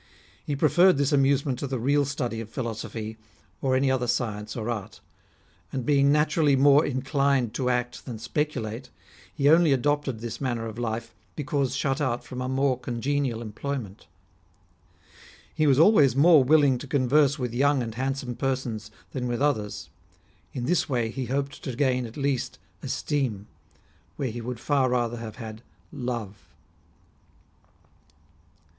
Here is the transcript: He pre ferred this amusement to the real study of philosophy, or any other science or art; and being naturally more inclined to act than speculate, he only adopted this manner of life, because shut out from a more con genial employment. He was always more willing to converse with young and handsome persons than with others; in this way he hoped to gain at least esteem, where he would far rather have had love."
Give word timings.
He 0.43 0.55
pre 0.55 0.67
ferred 0.67 0.97
this 0.97 1.11
amusement 1.11 1.59
to 1.59 1.67
the 1.67 1.77
real 1.77 2.05
study 2.05 2.41
of 2.41 2.49
philosophy, 2.49 3.17
or 3.61 3.75
any 3.75 3.91
other 3.91 4.07
science 4.07 4.55
or 4.55 4.67
art; 4.67 4.99
and 5.71 5.85
being 5.85 6.11
naturally 6.11 6.55
more 6.55 6.83
inclined 6.83 7.53
to 7.53 7.69
act 7.69 8.03
than 8.07 8.17
speculate, 8.17 8.89
he 9.31 9.47
only 9.47 9.71
adopted 9.71 10.17
this 10.19 10.41
manner 10.41 10.65
of 10.65 10.79
life, 10.79 11.13
because 11.35 11.75
shut 11.75 12.01
out 12.01 12.23
from 12.23 12.41
a 12.41 12.49
more 12.49 12.79
con 12.79 12.99
genial 12.99 13.43
employment. 13.43 14.07
He 15.53 15.67
was 15.67 15.77
always 15.77 16.15
more 16.15 16.43
willing 16.43 16.79
to 16.79 16.87
converse 16.87 17.37
with 17.37 17.53
young 17.53 17.83
and 17.83 17.93
handsome 17.93 18.33
persons 18.35 18.89
than 19.11 19.27
with 19.27 19.39
others; 19.39 19.91
in 20.51 20.65
this 20.65 20.89
way 20.89 21.11
he 21.11 21.25
hoped 21.27 21.61
to 21.63 21.75
gain 21.75 22.07
at 22.07 22.17
least 22.17 22.57
esteem, 22.81 23.45
where 24.15 24.31
he 24.31 24.41
would 24.41 24.59
far 24.59 24.89
rather 24.89 25.17
have 25.17 25.35
had 25.35 25.61
love." 25.93 26.37